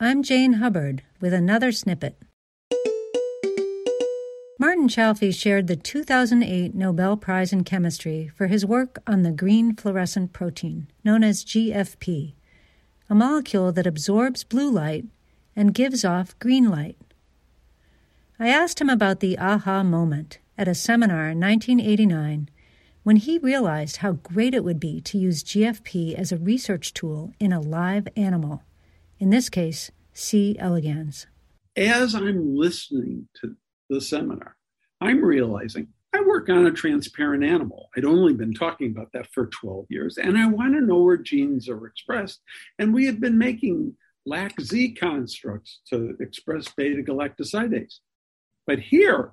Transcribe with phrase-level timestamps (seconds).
[0.00, 2.14] I'm Jane Hubbard with another SNPet.
[4.58, 9.76] Martin Chalfie shared the 2008 Nobel Prize in Chemistry for his work on the green
[9.76, 12.34] fluorescent protein, known as GFP,
[13.08, 15.04] a molecule that absorbs blue light
[15.54, 16.98] and gives off green light.
[18.40, 22.48] I asked him about the aha moment at a seminar in 1989
[23.04, 27.32] when he realized how great it would be to use GFP as a research tool
[27.38, 28.64] in a live animal,
[29.18, 30.56] in this case, C.
[30.58, 31.26] elegans.
[31.76, 33.56] As I'm listening to
[33.90, 34.56] the seminar,
[35.00, 37.88] I'm realizing I work on a transparent animal.
[37.96, 41.16] I'd only been talking about that for 12 years, and I want to know where
[41.16, 42.40] genes are expressed.
[42.78, 47.98] And we have been making LAC-Z constructs to express beta galactosidase.
[48.66, 49.32] But here,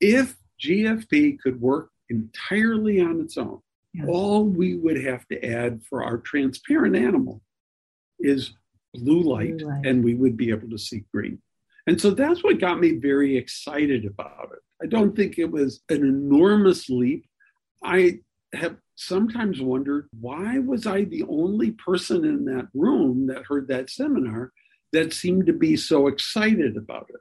[0.00, 3.60] if GFP could work entirely on its own.
[3.94, 4.06] Yeah.
[4.06, 7.42] All we would have to add for our transparent animal
[8.18, 8.54] is
[8.94, 11.40] blue light, blue light, and we would be able to see green.
[11.86, 14.58] And so that's what got me very excited about it.
[14.82, 17.26] I don't think it was an enormous leap.
[17.82, 18.20] I
[18.52, 23.90] have sometimes wondered why was I the only person in that room that heard that
[23.90, 24.52] seminar
[24.92, 27.20] that seemed to be so excited about it.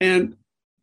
[0.00, 0.36] And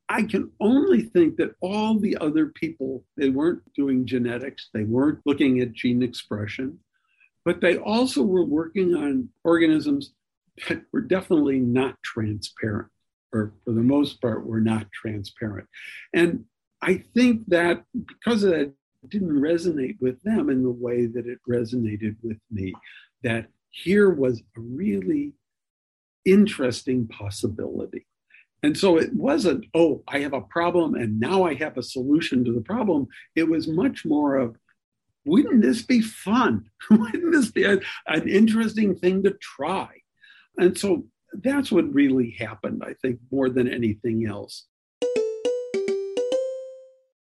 [0.09, 5.19] I can only think that all the other people, they weren't doing genetics, they weren't
[5.25, 6.79] looking at gene expression,
[7.45, 10.13] but they also were working on organisms
[10.67, 12.89] that were definitely not transparent,
[13.33, 15.67] or for the most part, were not transparent.
[16.13, 16.45] And
[16.81, 18.73] I think that because of that,
[19.09, 22.71] didn't resonate with them in the way that it resonated with me,
[23.23, 25.33] that here was a really
[26.25, 28.05] interesting possibility.
[28.63, 32.45] And so it wasn't, oh, I have a problem and now I have a solution
[32.45, 33.07] to the problem.
[33.35, 34.55] It was much more of,
[35.25, 36.65] wouldn't this be fun?
[36.89, 39.89] wouldn't this be a, an interesting thing to try?
[40.57, 44.67] And so that's what really happened, I think, more than anything else.